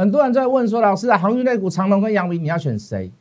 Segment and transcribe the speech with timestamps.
[0.00, 3.12] 很多人在问说，老师啊，航运类股长隆跟阳明你要选谁？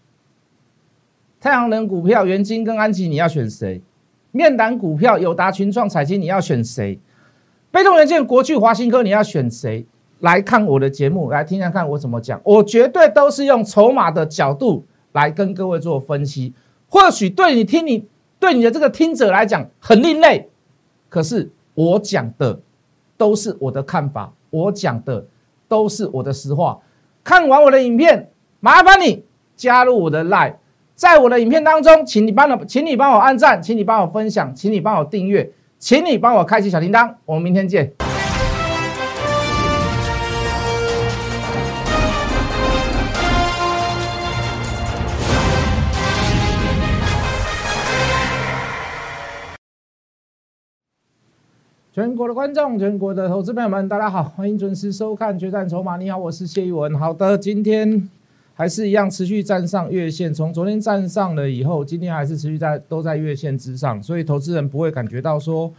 [1.37, 3.81] 太阳能股票元金跟安吉你要选谁？
[4.31, 6.97] 面板股票友达、群创、彩晶你要选谁？
[7.69, 9.85] 被动元件国巨、华新科你要选谁？
[10.19, 12.39] 来看我的节目，来听听看我怎么讲。
[12.45, 16.53] 我绝对都是用筹码的角度来跟各位做分析。
[16.87, 18.07] 或许对你听你
[18.39, 20.47] 对你的这个听者来讲很另类，
[21.09, 22.57] 可是我讲的
[23.17, 25.25] 都是我的看法，我讲的
[25.69, 26.79] 都是我的实话。
[27.23, 28.29] 看完我的影片，
[28.59, 29.23] 麻烦你
[29.55, 30.55] 加入我的 Line，
[30.95, 37.13] 在我的影片当中，请你帮我，请你帮我按赞，请你帮我分享，请你帮我订阅，请你帮我开启小铃铛。
[37.25, 38.08] 我们明天见。
[51.99, 55.95] 全国的观众，全国的投资朋友们，大家好，欢迎准时收看《决战筹码》。
[55.97, 56.97] 你好，我是谢一文。
[56.97, 58.09] 好的，今天
[58.53, 65.69] 还是一样持续站上月线，从昨天站上了以后，今天还是持续在都在月线之上，所以投资人不会感觉到说，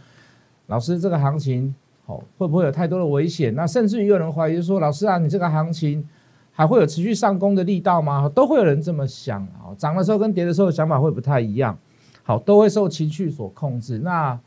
[0.67, 1.73] 老师这个行情
[2.05, 3.55] 好会不会有太多的危险？
[3.55, 6.07] 那甚至于有人怀疑说，老师啊，你这个行情
[6.51, 8.29] 还会有持续上攻的力道吗？
[8.29, 9.73] 都会有人这么想啊。
[9.75, 11.75] 涨的时候跟跌的时候想法会不太一样，
[12.21, 13.97] 好，都会受情绪所控制。
[13.97, 14.39] 那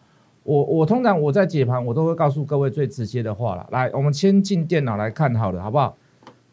[0.45, 3.67] 我我通常我在解盘，我都会告诉各位最直接的话了。
[3.71, 5.97] 来，我们先进电脑来看好了，好不好？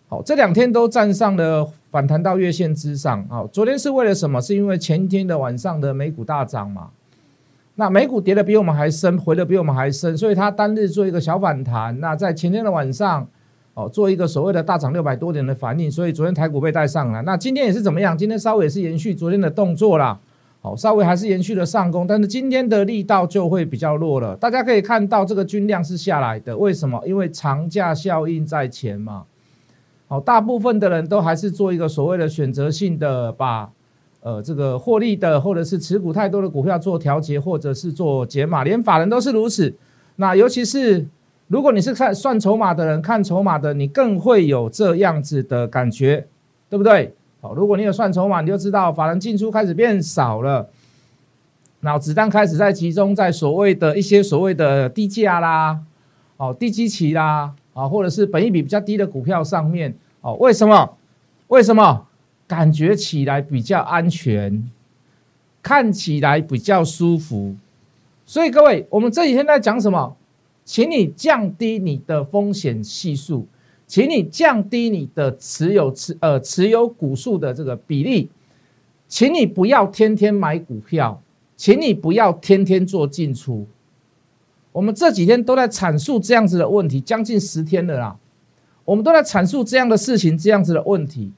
[0.08, 3.26] 好，这两天都站上了反弹到月线之上。
[3.30, 4.42] 好，昨天是为了什么？
[4.42, 6.90] 是因为前天的晚上的美股大涨嘛？
[7.76, 11.98] 那美股跌的比我们还深，回的比我们还深，所以它单日做一个小反弹。
[12.00, 13.26] 那在前天的晚上，
[13.74, 17.22] 哦，做一个所谓的大涨六百多点的反应，所以昨天台股被带上了。
[17.24, 18.18] 那今天也是怎么样？
[18.18, 20.20] 今天稍微也是延续昨天的动作啦。
[20.64, 24.36] 好，稍微还是延续了上攻，但是今天的力道就会比较弱了。
[24.36, 27.02] 大家可以看到，这个均量是下来的，为什么？
[27.04, 29.24] 因为长假效应在前嘛。
[30.08, 33.72] 好，大部分的人都还是做一个所谓的选择性的，把
[34.20, 39.74] 呃这个获利的或者是持股太多的股票做调节，或者是做解码，连法人都是如此。
[40.18, 41.08] 那尤其是
[41.48, 46.28] 如果你是看算筹码的人，看筹码的，你更会有这样子的感觉，
[46.70, 47.16] 对不对？
[47.42, 50.70] 好，如果你有算筹码，你就知道法人进出开始变少了，
[51.80, 55.80] 然后子弹开始在集中在所谓的一些所谓的低价啦，
[56.38, 60.98] 哦低基期啦，啊或者是本益比比较低的股票上面，哦为什么？
[61.48, 62.06] 为什么？
[62.48, 64.70] 感觉起来比较安全，
[65.64, 67.56] 看起来比较舒服，
[68.26, 70.16] 所以各位，我们这几天在讲什么？
[70.66, 73.48] 请你降低你的风险系数。
[73.92, 78.30] 请你降低你的持有持呃持有股数的这个比例，
[79.10, 81.22] 请你不要天天买股票，
[81.58, 83.68] 请你不要天天做进出。
[84.72, 88.16] 我们这几天都在阐述这样子的问题，将近十天了啦，
[88.86, 91.34] 我们都在阐述这样的事情，这样子的问题，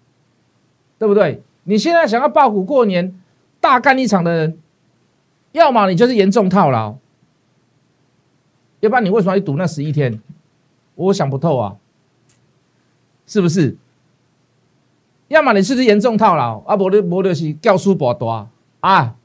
[1.00, 1.42] 对不对？
[1.64, 3.20] 你现在想要爆股过年
[3.60, 4.60] 大干一场的人，
[5.54, 6.96] 要么你就是严重套牢，
[8.82, 10.22] 要不然你为什么要赌那十一天？
[10.94, 11.78] 我想不透啊。
[13.26, 13.78] 是不是？
[15.30, 16.76] 要么你是不是严重套牢啊？
[16.76, 18.48] 无你无就是教输博大
[18.82, 19.16] 啊，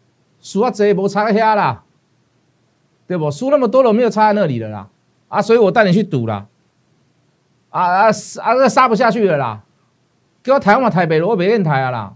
[0.41, 1.83] 输啊这无差遐啦，
[3.07, 3.31] 对不？
[3.31, 4.89] 输那么多了，没有差在那里了啦
[5.29, 5.43] 啊！
[5.43, 6.47] 所以我带你去赌啦，
[7.69, 8.69] 啊啊啊！
[8.69, 9.63] 杀不下去了啦，
[10.43, 12.15] 给我台湾台北，我北电台啊啦。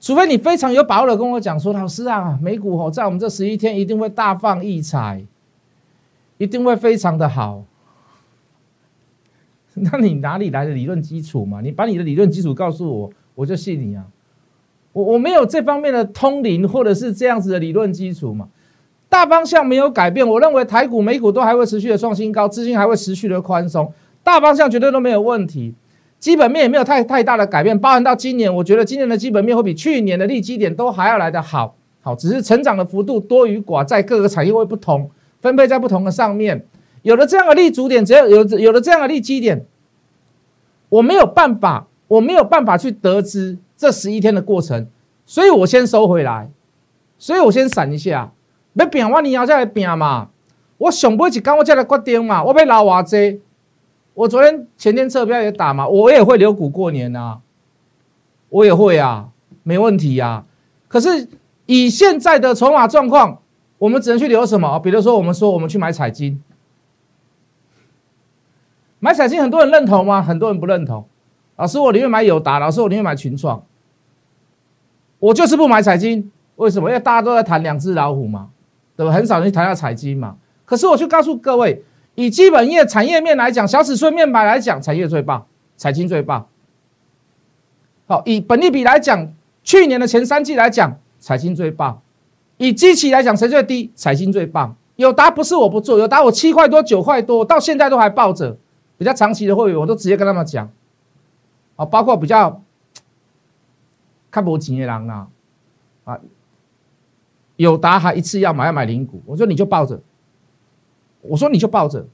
[0.00, 5.24] 除非你非常有把握的跟我讲说，老师啊，美股吼在我们这十一天一定会大放异彩，
[6.36, 7.64] 一定会非常的好。
[9.90, 11.60] 那你哪里来的理论基础嘛？
[11.60, 14.04] 你把你的理论基础告诉我，我就信你啊！
[14.92, 18.48] 我我没有这方面的通灵或者是这样子的理论基础嘛？
[19.08, 23.92] 大方向没有改变，我认为台股、美股都还会持续的创新高，资金还会持续的宽松，
[24.22, 25.74] 大方向绝对都没有问题。
[26.20, 35.10] 基本面也没有太太大的改变，包含到今年，我觉得今年的基本面会比去年的利基点都还要来得好，好，只是成长的幅度多与寡在各个产业会不同，
[35.40, 36.64] 分配在不同的上面。
[37.04, 39.66] 有了这样的立足点，只要有有了这样的立基点，
[40.88, 44.86] 我没有办法，我没有办法去得知这十一天的过程，
[45.26, 46.48] 所以我先收回来，
[47.18, 48.32] 所以我先闪一下，
[48.72, 50.30] 要变我你要再来变嘛，
[50.78, 53.38] 我想不起刚我再来决定嘛，我被老瓦这，
[54.14, 57.40] 我昨天前天车票也打嘛，我也会留股过年呐，
[58.48, 59.28] 我也会啊，
[59.62, 60.46] 没问题呀。
[60.88, 61.28] 可是
[61.66, 63.42] 以现在的筹码状况，
[63.76, 64.78] 我们只能去留什么？
[64.78, 66.40] 比如说，我们说我们去买彩金。
[69.04, 70.22] 买彩金很多人认同吗？
[70.22, 71.04] 很多人不认同。
[71.56, 72.58] 老师，我宁愿买友达。
[72.58, 73.62] 老师，我宁愿买群创。
[75.18, 76.88] 我就是不买彩金，为什么？
[76.88, 78.48] 因为大家都在谈两只老虎嘛，
[78.96, 79.12] 对吧？
[79.12, 80.36] 很少人去谈到彩金嘛。
[80.64, 81.84] 可是我去告诉各位，
[82.14, 85.44] 以基本业产业面来讲，小尺寸面板来讲，产业最棒，
[85.76, 86.46] 财经最棒。
[88.06, 89.30] 好，以本利比来讲，
[89.62, 92.00] 去年的前三季来讲，财经最棒。
[92.56, 93.92] 以机器来讲，谁最低？
[93.94, 94.74] 财经最棒。
[94.96, 98.56] 友达不是我不做，友达我七块多、九块多，到现在都还抱着。
[98.98, 100.70] 比较长期的会员，我都直接跟他们讲。
[101.76, 102.62] 啊，包括比较
[104.30, 105.28] 看不起的人啊，
[106.04, 106.20] 啊，
[107.56, 110.00] 友达还一次要买要买零股，我说你就抱着。
[111.22, 112.06] 我说你就抱着，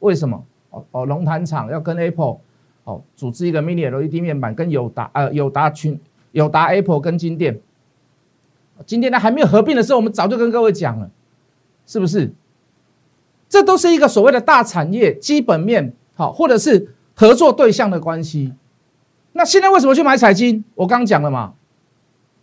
[0.00, 0.44] 为什么？
[0.68, 2.38] 哦哦，龙潭厂要跟 Apple
[2.84, 5.98] 哦组织一个 Mini LED 面板，跟友达呃友达群
[6.32, 7.60] 友达 Apple 跟金店。
[8.86, 11.10] 今天呢还没有合并的时候，我们早就跟各位讲了，
[11.86, 12.30] 是不是？
[13.48, 18.52] 这都是一个所谓的大产业基本面，好，或者是合作对象的关系。
[19.32, 20.62] 那现在为什么去买彩金？
[20.74, 21.54] 我刚讲了嘛，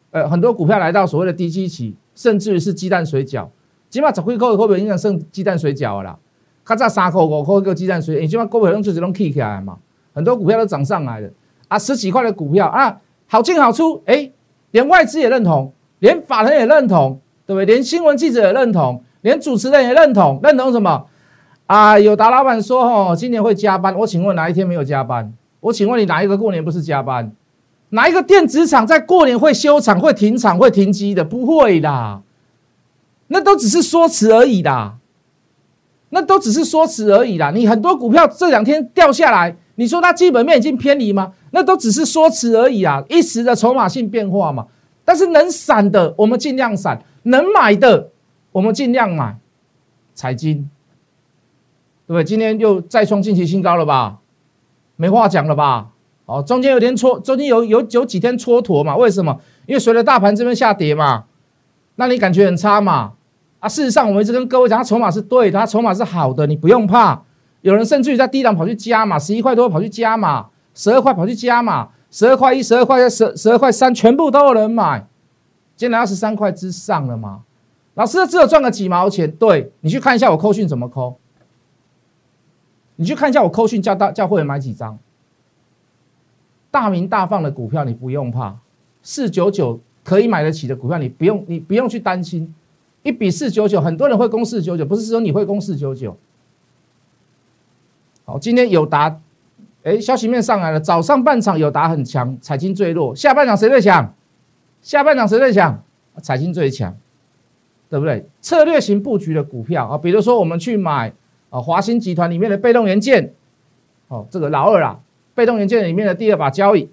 [0.10, 3.48] 呃，很多股票来到所谓的低基期，甚至于是鸡蛋水饺，
[3.92, 6.18] 起码十几块会不会影响剩鸡蛋水饺啦？
[6.64, 9.78] 咔嚓三块五块个鸡蛋水，你起码股票用就是拢起起来嘛，
[10.12, 11.30] 很多股票都涨上来了
[11.68, 14.32] 啊，十几块的股票啊，好进好出，哎，
[14.72, 15.72] 连外资也认同。
[16.00, 17.66] 连法人也认同，对不对？
[17.66, 21.06] 连新闻记者也认同，连主持人也认同，认同什么？
[21.68, 23.94] 啊，有达老板说，哦，今年会加班。
[23.96, 25.32] 我请问哪一天没有加班？
[25.60, 27.32] 我请问你哪一个过年不是加班？
[27.90, 31.24] 哪一个电子厂在过年会休厂、会停厂、会停机的？
[31.26, 32.22] 不会啦，
[33.28, 34.96] 那都只是说辞而已啦，
[36.10, 37.52] 那都只是说辞而已啦。
[37.52, 41.34] 你很多股票这两天掉下来，你说它基本面已经偏离吗？
[41.52, 44.68] 那都只是说辞而已啊，一时的筹码性变化嘛。
[45.04, 48.10] 但是能闪的，我们尽量闪；能买的，
[48.54, 49.38] 我们尽量买。
[50.14, 50.70] 财经，
[52.08, 52.24] 对不对？
[52.24, 54.18] 今天又再创近期新高了吧？
[54.96, 55.90] 没话讲了吧？
[56.26, 58.96] 哦，中间有天蹉，中间有有有几天蹉跎嘛？
[58.98, 59.40] 为什么？
[59.66, 61.26] 因为随着大盘这边下跌嘛，
[61.96, 63.14] 那你感觉很差嘛？
[63.60, 67.22] 啊，事实上我们一直跟各位讲，它筹码是对的，它筹码是好的，你不用怕。
[67.62, 71.90] 有人甚至于在低档跑去加嘛，十一块多跑去加嘛，十二块跑去加嘛。
[72.10, 75.06] 十二块一、十二块二、十十二块三，全部都有人买，
[75.76, 77.42] 今天来到十三块之上了嘛？
[77.96, 81.20] 老师只有赚个几毛钱，对你去看一下我扣讯怎么扣，
[82.98, 85.00] 你去看一下我扣讯叫大叫会员买几张，
[86.70, 88.58] 大名大放的股票你不用怕，
[89.02, 92.54] 四九九可以买得起的股票你不用你不用去担心，
[93.04, 96.18] 一比四九九，很多人会攻四九九，不是说你会攻四九九。
[98.26, 99.20] 好，今天有答。
[99.84, 100.80] 哎，消息面上来了。
[100.80, 103.16] 早上半场有达很强，财经最弱。
[103.16, 104.14] 下半场谁最强？
[104.82, 105.82] 下半场谁最强？
[106.22, 106.98] 财经最强，
[107.90, 108.28] 对不对？
[108.42, 111.14] 策略型布局的股票啊，比如说我们去买
[111.62, 113.34] 华兴集团里面的被动元件，
[114.08, 115.00] 哦，这个老二啦，
[115.36, 116.90] 被动元件里面的第二把交椅。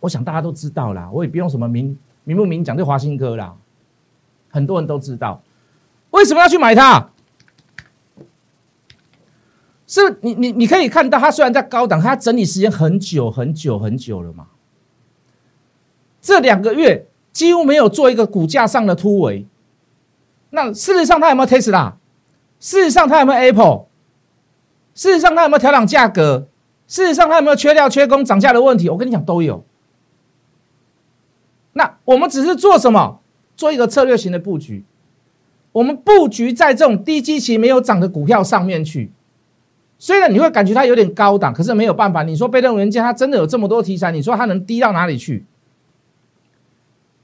[0.00, 3.54] 我想大家都知道啦，我也不用什么明明不明讲，就华兴科啦，
[4.50, 5.42] 很多人都知道。
[6.10, 7.10] 为什么要去买它？
[9.86, 14.48] 是你你你可以看到，它虽然在高档，它整理时间很久很久很久了嘛。
[16.20, 19.46] 这两个月几乎没有做一个股价上的突围。
[20.54, 21.94] 那事实上它有没有 Tesla？
[22.60, 23.86] 事实上它有没有 Apple？
[24.94, 26.46] 事实上它有没有调整价格？
[26.86, 28.88] 事实上它有没有缺料缺工涨价的问题？
[28.88, 29.64] 我跟你讲都有。
[31.72, 33.20] 那我们只是做什么？
[33.56, 34.84] 做一个策略型的布局。
[35.72, 39.10] 我们布局在这种低基期没有涨的股票上面去。
[39.98, 42.22] 虽然你会感觉它有点高档，可是没有办法。
[42.22, 45.44] 你说被动元件它真的有这么多题材，你说它能低到哪里去？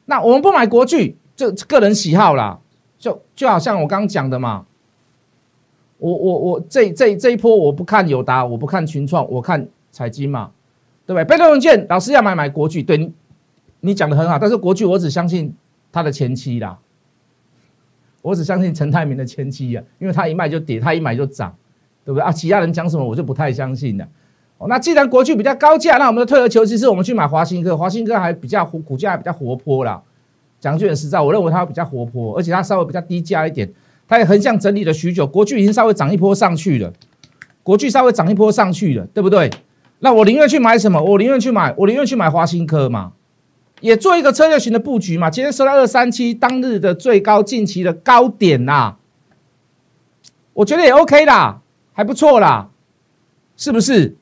[0.06, 2.58] 那我们不买国巨，就个人喜好啦。
[3.00, 4.64] 就就好像我刚刚讲的嘛，
[5.99, 10.52] 我我我这这这一波我不看友达，我不看群创，我看彩金嘛，
[11.04, 11.25] 对不对？
[11.25, 13.12] 被动文件老师要买买国巨，对你
[13.80, 15.52] 你讲的很好，但是国巨我只相信
[15.90, 16.78] 他的前期啦，
[18.23, 21.52] 我只相信陈泰明的前期啊，因为他一卖就跌，他一买就涨。
[22.02, 22.33] 对不对啊？
[22.33, 24.09] 其他人讲什么我就不太相信了。
[24.66, 27.76] 那既然国巨比较高价，那我们的退而求其次，我们去买华兴科。
[27.76, 30.02] 华兴科还比较，股价还比较活泼啦。
[30.61, 33.69] 讲句很实在，我认为它比较活泼，而且它稍微比较低价一点。
[34.07, 36.93] 它也横向整理了许久，国巨已经稍微涨一波上去了。
[37.62, 39.49] 国巨稍微涨一波上去了，对不对？
[40.00, 41.00] 那我宁愿去买什么？
[41.00, 43.12] 我宁愿去买，我宁愿去买华新科嘛，
[43.81, 45.31] 也做一个策略型的布局嘛。
[45.31, 48.97] 今天收到二三七当日的最高近期的高点呐，
[50.55, 51.61] 我觉得也 OK 啦。
[51.93, 52.71] 还不错啦，
[53.57, 54.17] 是不是？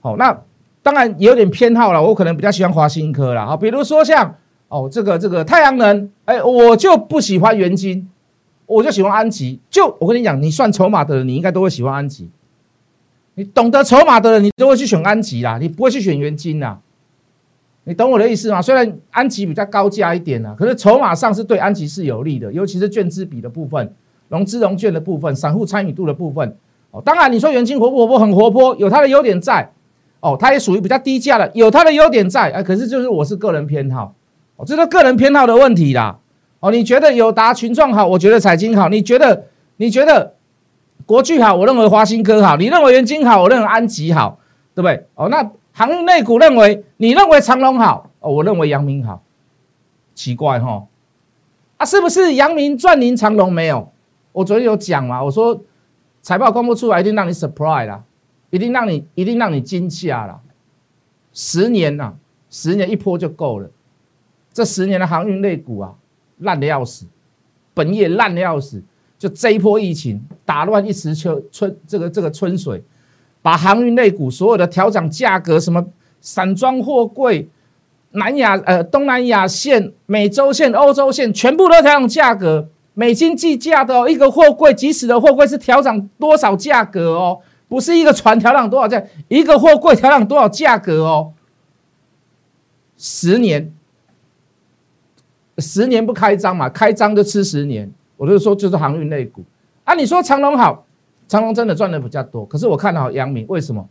[0.00, 0.42] 好，那
[0.82, 2.02] 当然也有点偏好了。
[2.02, 3.44] 我可能比较喜欢华新科啦。
[3.44, 4.36] 好，比如说像
[4.68, 8.08] 哦，这个这个太阳能，哎，我就不喜欢元晶，
[8.66, 9.60] 我就喜欢安吉。
[9.70, 12.28] 就我跟你讲，你算筹码的人，你应该都会喜欢安吉。
[13.34, 16.80] 你懂得筹码的人，你都会去选安吉啦，你不会去选元晶啦。
[17.84, 18.62] 你懂我的意思吗？
[18.62, 23.92] 虽然安吉比较高价一点啦，可是筹码上是对安吉是有利的，尤其是券资比的部分。
[24.28, 26.56] 融资融券的部分，散户参与度的部分。
[26.90, 28.18] 哦，当然你说元金活不活泼？
[28.18, 29.70] 很活泼，有它的优点在。
[30.20, 32.50] 哦，它也属于比较低价的，有它的优点在。
[32.50, 34.14] 哎，可是就是我是个人偏好，
[34.56, 36.18] 哦，这是个人偏好的问题啦。
[36.60, 38.88] 哦，你觉得友达群创好，我觉得彩金好。
[38.88, 39.46] 你觉得
[39.76, 40.34] 你觉得
[41.06, 42.56] 国巨好，我认为华新科好。
[42.56, 44.38] 你认为元金好，我认为安吉好，
[44.74, 45.06] 对不对？
[45.14, 49.22] 哦，那航运内股认为你认为长隆好，哦，我认为阳明好。
[50.14, 50.86] 奇怪哈，
[51.76, 53.90] 啊，是不是阳明赚您长隆没有？
[54.32, 55.60] 我昨天有讲嘛，我说
[56.22, 58.02] 财报公布出来一定让你 surprise 啦。
[58.50, 60.40] 一定让你一定让你惊吓了，
[61.32, 62.14] 十年呐，
[62.48, 63.68] 十年一波就够了。
[64.54, 65.92] 这十年的航运类股啊，
[66.38, 67.04] 烂的要死，
[67.74, 68.82] 本业烂的要死。
[69.18, 72.82] 就这一波疫情打乱一时秋春这个这个春水，
[73.42, 75.84] 把航运类股所有的调整价格，什么
[76.20, 77.48] 散装货柜、
[78.10, 84.08] 南亚呃东南亚线、美洲线、欧洲线，全部都调整价格，美金计价的哦。
[84.08, 87.40] 一个货柜，即使的货柜是调整多少价格哦？
[87.66, 91.32] 不是一个船调整多少价，一个货柜调整多少价格哦？
[92.98, 93.72] 十年，
[95.58, 97.90] 十年不开张嘛，开张就吃十年。
[98.16, 99.42] 我就是说就是航运类股
[99.84, 99.94] 啊。
[99.94, 100.84] 你说长隆好，
[101.26, 103.88] 长隆真的赚的比较多，可是我看好阳明，为什么？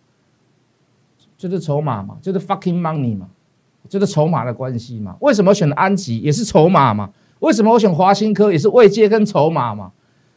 [1.37, 3.27] 就是筹码嘛，就是 fucking money 嘛，
[3.89, 5.15] 就是筹码的关系嘛。
[5.19, 7.09] 为什么选安吉也是筹码嘛？
[7.39, 9.91] 为什么我选华新科也是未接跟筹码嘛？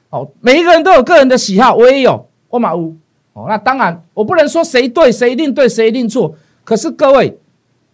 [0.09, 2.97] 好，每一个人都有个人的喜好，我也有，我马乌。
[3.35, 6.35] 哦，那当然，我不能说谁对谁一定对谁一定错。
[6.64, 7.38] 可是各位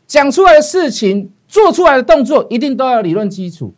[0.06, 3.74] 讲出来的事情、做出来的动作，一定都要理论基础，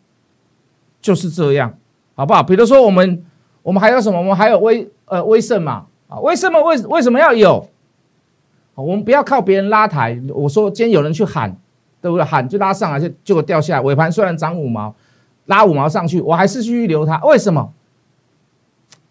[1.01, 1.77] 就是这样，
[2.15, 2.41] 好不好？
[2.41, 3.21] 比如说我们，
[3.61, 4.17] 我们还有什么？
[4.17, 5.87] 我们还有威呃威盛嘛？
[6.07, 7.67] 啊，为什么为为什么要有？
[8.75, 10.17] 我们不要靠别人拉抬。
[10.29, 11.53] 我说今天有人去喊，
[12.01, 12.23] 对不对？
[12.23, 13.81] 喊就拉上来，就结果掉下来。
[13.81, 14.95] 尾盘虽然涨五毛，
[15.47, 17.17] 拉五毛上去，我还是继续留它。
[17.25, 17.73] 为什么？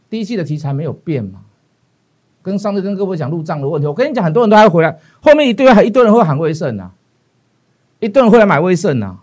[0.08, 1.40] 第一季的题材没有变嘛？
[2.40, 6.90] 跟上次跟各位讲入账的问题，我跟你讲，很多人都还回来，后面一堆还一堆人会喊威盛呐，
[8.04, 9.16] 一顿会来买威盛呐，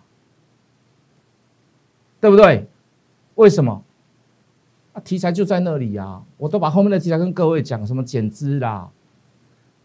[2.20, 2.66] 对不对？
[3.36, 3.84] 为什么？
[4.94, 8.90] 啊，题材就在那里呀，我都把后面的题材跟各位讲，什么减资啦，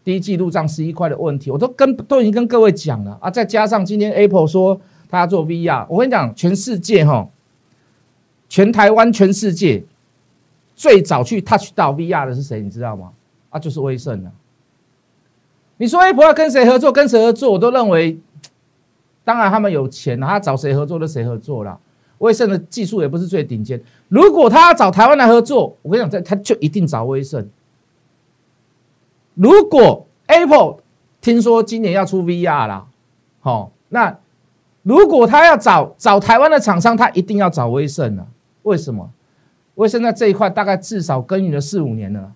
[0.03, 7.29] 第一季入账十一块的问题，我都跟都已经跟各位讲了啊，再加上今天 Apple 说他要做 VR，我跟你讲，全世界哈，
[8.49, 9.83] 全台湾全世界
[10.75, 12.61] 最早去 touch 到 VR 的是谁？
[12.61, 13.13] 你知道吗？
[13.51, 14.31] 啊，就是威盛了。
[15.77, 16.91] 你说 Apple 要跟谁合作？
[16.91, 17.51] 跟谁合作？
[17.51, 18.19] 我都认为，
[19.27, 21.77] 当然他们有钱他找谁合作就谁合作了。
[22.19, 23.77] 威盛的技术也不是最顶尖。
[24.07, 27.45] 如果他要找台湾来合作，我跟你讲，他他就一定找威盛。
[29.33, 30.77] 如果 Apple
[31.19, 32.87] 听说今年要出 VR 啦，
[33.41, 34.17] 好，那
[34.83, 38.25] 如果他要找找台湾的厂商，他一定要找威盛了。
[38.63, 39.11] 为什么？
[39.75, 42.31] 威盛在这一块大概至少耕耘了四五年了。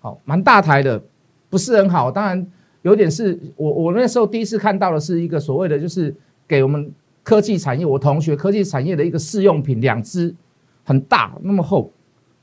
[0.00, 1.02] 好，蛮大台的，
[1.50, 2.10] 不是很好。
[2.10, 2.46] 当然，
[2.82, 6.14] 有点是我我那时候第一次看到的是一个所谓的，就是
[6.46, 10.34] 给我们科技产业，我同学科技产业的一个试用品，两只
[10.84, 11.92] 很大，那么厚，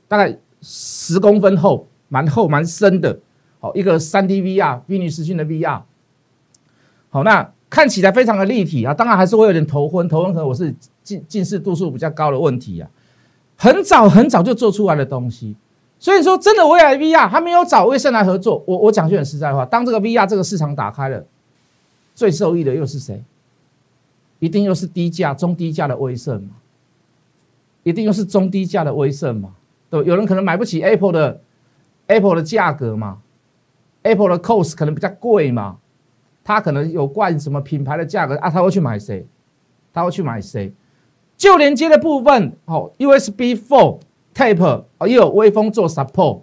[0.08, 3.18] 大概十公分厚，蛮厚蛮深的。
[3.58, 5.82] 好，一个三 D VR，虚拟实境的 VR。
[7.10, 12.88] 好，那看起来非常的立体啊，当然还是会有点头昏，头昏可能我是近近视度数比较高的问题啊。
[13.56, 15.54] 很早很早就做出来的东西。
[16.00, 18.64] 所以说，真的未来 VR 他没有找威盛来合作。
[18.66, 21.22] 我我讲句很实在话，当这个 VR 这个市场打开了，
[22.14, 23.22] 最受益的又是谁？
[24.38, 26.50] 一定又是低价、中低价的威盛嘛？
[27.82, 29.50] 一定又是中低价的威盛嘛？
[29.90, 31.40] 对，有人可能买不起 Apple 的
[32.06, 33.18] Apple 的价格嘛
[34.02, 35.76] ？Apple 的 cost 可能比较贵嘛？
[36.42, 38.48] 他可能有冠什么品牌的价格啊？
[38.48, 39.26] 他会去买谁？
[39.92, 40.72] 他会去买谁？
[41.36, 43.98] 就连接的部分，好，USB Four。
[44.40, 46.40] Tape 哦，又有微风做 support，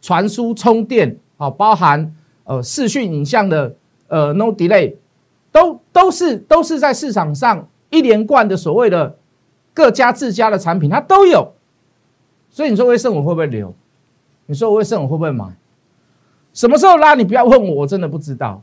[0.00, 3.76] 传输充电哦，包含呃视讯影像的
[4.08, 4.94] 呃 no delay，
[5.52, 9.18] 都都是都是在市场上一连贯的所谓的
[9.74, 11.52] 各家自家的产品，它都有。
[12.48, 13.74] 所以你说威盛我会不会留？
[14.46, 15.44] 你说威盛我会不会买？
[16.54, 17.14] 什么时候拉？
[17.14, 18.62] 你不要问我，我真的不知道。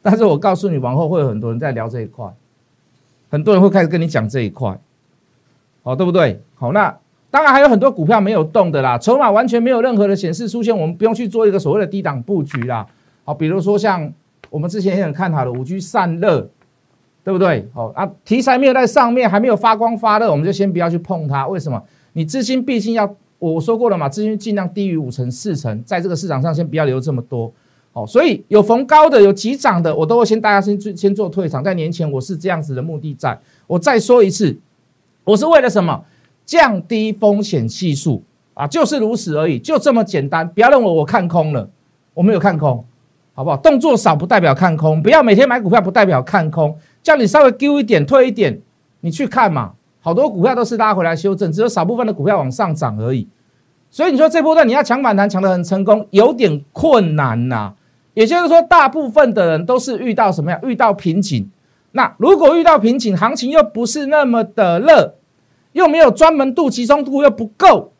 [0.00, 2.32] 但是我告诉你，往后会有很多人在聊这一块，
[3.28, 4.78] 很多人会开始跟你讲这一块。
[5.84, 6.42] 哦，对不对？
[6.56, 6.92] 好，那
[7.30, 12.86] 当然还有很多股票没有动的啦，筹码完全没有任何的显示出现，我们不用去做一个所谓的低档布局啦。
[13.24, 14.12] 好，比如说像
[14.50, 16.48] 我们之前也很看好的五 G 散热，
[17.22, 17.68] 对不对？
[17.74, 21.46] 好啊，题材没有在上面，还没有发光发热，我们就先不要去碰它。
[21.48, 21.82] 为什么？
[22.12, 27.52] 你资金毕竟要我说过了嘛，资金尽量低于五成四成，在这个市场上先不要留这么多。
[27.92, 31.62] 哦，所以有逢高的，有急涨的，我都会先大家先先做退场。
[31.62, 34.56] 在年前我是这样子的目的，在我再说一次。
[35.24, 36.04] 我是为了什么？
[36.46, 40.46] 降低风险系数啊，就是如此而已，就这么简单。
[40.46, 41.66] 不要认为我看空了，
[42.12, 42.84] 我没有看空，
[43.32, 43.56] 好不好？
[43.56, 48.60] 动作少不代表看空，不要每天买股票不代表看空，叫你稍微丢一点退一点，
[49.00, 49.72] 你去看嘛。
[50.00, 53.26] 好多股票都是拉回来修正，只有少部分的股票往上涨而已。
[53.90, 57.72] 所以你说这波段你要抢反弹抢得很成功，有点困难呐。
[58.12, 60.60] 也就是说，大部分的人都是遇到什么呀？
[60.62, 61.50] 遇到瓶颈。
[61.96, 65.14] 那如果遇到瓶颈，行情又不是那么的热，
[65.70, 67.92] 又没有专门度，集中度又不够，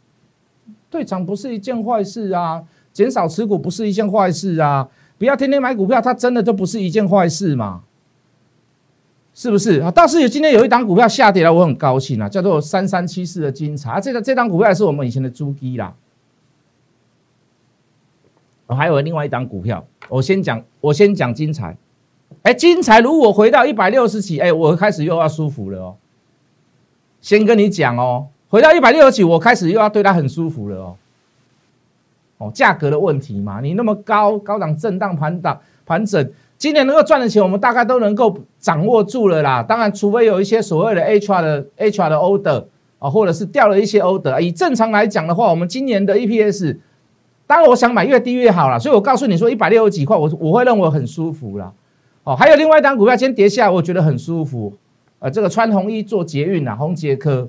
[0.90, 2.64] 退场不是一件坏事啊。
[2.92, 4.88] 减少持股不是一件坏事啊。
[5.16, 7.82] 不要天天买股票，它真的就不是一件坏事嘛。
[9.32, 9.90] 是不是啊？
[9.92, 15.94] 倒是有今天有一档股票下跌了，我很高兴啊，叫做三三七四的金财，这个这档股票也是我们以前的猪基啦。
[18.66, 21.76] 我还有另外一档股票，我先讲，我先讲金彩。
[22.42, 25.94] 哎，金财如果回到一百六十几，哎，我开始又要舒服了哦。
[27.20, 30.96] 先跟你讲哦，回到一百六十几，我开始又要对它很舒服了哦。
[32.38, 36.30] 哦，价格的问题嘛，你那么高高档震荡盘档盘整。
[36.56, 39.62] 今年能够赚的钱，我们大概都能够掌握住了啦。
[39.62, 42.64] 当然，除非有一些所谓的 HR 的 HR 的 order
[43.00, 44.40] 啊，或者是掉了一些 order。
[44.40, 46.78] 以正常来讲的话，我们今年的 EPS，
[47.46, 48.78] 当然我想买越低越好啦。
[48.78, 51.72] 所以我告诉你说，一百六十几块，我我会认为很舒服啦。
[52.24, 54.72] 哦，还有另外一单股票，今天跌下来，我觉得很舒服。
[55.18, 57.48] 呃，这个穿红衣做捷运啊，红杰科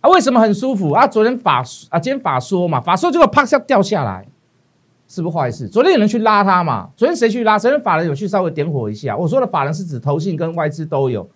[0.00, 1.06] 啊，为什么很舒服啊？
[1.06, 4.26] 昨天法啊，今天法说嘛，法说结果啪下掉下来。
[5.12, 5.66] 是不是坏事？
[5.66, 6.88] 昨天有人去拉他嘛？
[6.96, 7.58] 昨天谁去拉？
[7.58, 9.16] 昨天法人有去稍微点火一下。
[9.16, 11.28] 我说的法人是指投信跟外资都有，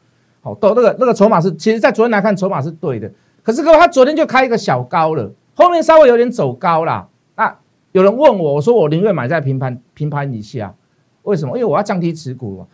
[0.42, 3.10] 好，都那个那个筹码是，其实在昨天来看筹码是对的。
[3.42, 7.08] 可是各位，他昨天就开一个小高了，后面稍微有点走高啦。
[7.34, 7.56] 那
[7.90, 10.72] 有人问我，我说我宁愿买在平盘平盘以下，
[11.24, 11.58] 为什么？
[11.58, 12.66] 因为我要降低持股嘛。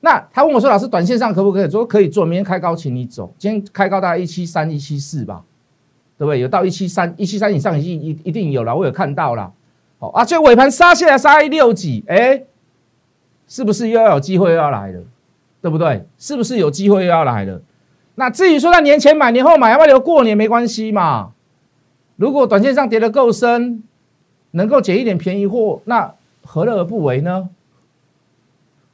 [0.00, 1.70] 那他问我说，老师，短线上可不可以？
[1.70, 3.32] 说可以做，明天开高请你走。
[3.38, 5.42] 今天开高大概一七三一七四吧，
[6.18, 6.40] 对不对？
[6.40, 9.52] 有到一七三一七三以上已经一一定有了，我有看到了。
[10.12, 12.42] 啊，就尾盘杀下来杀一六几，哎，
[13.46, 15.00] 是不是又要有机会又要来了，
[15.60, 16.04] 对不对？
[16.18, 17.62] 是不是有机会又要来了？
[18.16, 21.30] 那至于说在年前买、年后买，要不要留过年没关系嘛？
[22.16, 23.84] 如果短线上跌得够深，
[24.50, 26.12] 能够捡一点便宜货，那
[26.44, 27.48] 何乐而不为呢？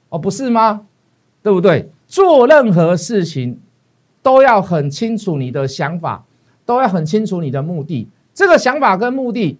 [0.08, 0.82] 哦，不是吗？
[1.42, 1.90] 对不对？
[2.06, 3.58] 做任何事情
[4.22, 6.24] 都要很清楚你的想法，
[6.64, 8.08] 都要很清楚你的目的。
[8.34, 9.58] 这个想法跟目的。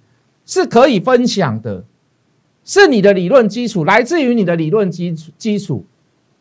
[0.51, 1.85] 是可以分享的，
[2.65, 5.85] 是你的理论基础，来自于你的理论基础基础。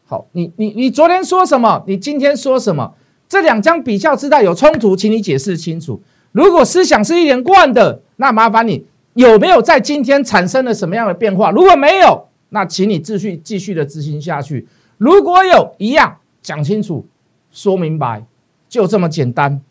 [0.05, 1.83] 好，你你你昨天说什么？
[1.85, 2.93] 你今天说什么？
[3.27, 6.01] 这两张比较之带有冲突，请你解释清楚。
[6.31, 11.51] 如果思想是一连贯的，那麻烦你有没有在今天产生了什么样的变化？
[11.51, 14.67] 如果没有，那请你继续继续的执行下去。
[14.97, 17.05] 如果有一样讲清楚，
[17.51, 18.25] 说明白，
[18.67, 19.61] 就这么简单。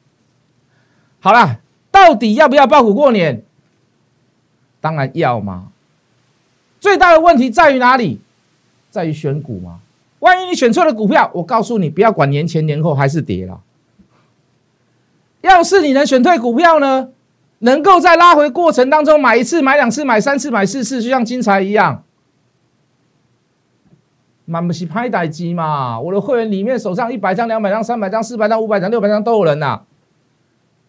[1.20, 1.60] 好了，
[1.90, 3.42] 到底要不要报股过年？
[4.80, 5.68] 当然要嘛，
[6.78, 8.20] 最大的问题在于哪里？
[8.90, 9.80] 在于选股嘛。
[10.20, 13.60] 万一你选错了股票，我告诉你，不要管年前年后还是跌了。
[15.42, 17.10] 要是你能选对股票呢，
[17.58, 22.02] 能够在拉回过程当中买一次、买两次、买三次、买四次，就像金财一样，
[24.46, 26.00] 满不是拍歹机嘛。
[26.00, 29.82] 我的会员里面手上一百张、两百张、三百张、四百张、五百张、六百张都有人呐，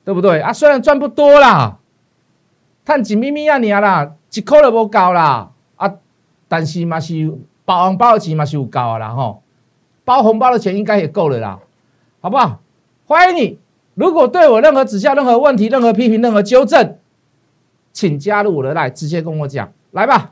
[0.05, 0.53] 对不对啊？
[0.53, 1.79] 虽然赚不多啦。
[2.85, 5.93] 赚一咪咪啊，你啊啦，一块都无够啦啊！
[6.47, 9.43] 但是嘛是包红包的钱嘛是有够啊啦吼，
[10.05, 11.59] 包红包的钱应该也够了啦，
[12.21, 12.61] 好不好？
[13.05, 13.59] 欢迎你，
[13.93, 16.95] 如果对我任何指教、任何问题、任何批评、任何纠正，
[17.91, 20.31] 请加入我的来直接跟我讲，来吧，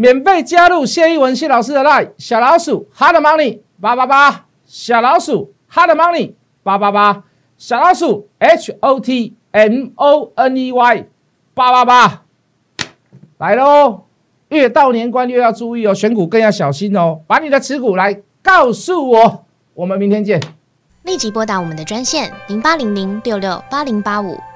[0.00, 6.32] 免费加入谢一文谢老师的 line，小老鼠 hard money 八八八，小老鼠 hard money
[6.62, 7.22] 八八八，
[7.58, 9.34] 小老鼠 h o t。
[9.52, 11.06] M O N E Y
[11.54, 12.22] 八八八
[13.38, 14.02] 来喽！
[14.50, 17.22] 越到年关越要注意哦，选股更要小心哦。
[17.26, 20.40] 把你的持股来告诉我，我们明天见。
[21.02, 24.38] 立即拨打我们的专线零八零零六六八零八五